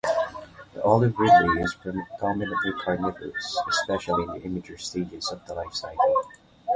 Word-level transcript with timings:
The 0.73 0.81
olive 0.83 1.15
ridley 1.19 1.61
is 1.61 1.75
predominantly 1.75 2.71
carnivorous, 2.83 3.61
especially 3.69 4.23
in 4.23 4.31
immature 4.41 4.79
stages 4.79 5.29
of 5.31 5.45
the 5.45 5.53
life 5.53 5.75
cycle. 5.75 6.25